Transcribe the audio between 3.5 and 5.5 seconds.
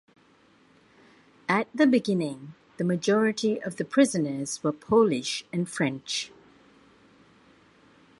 of the prisoners were Polish